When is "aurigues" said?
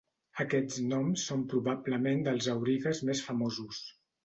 2.57-3.05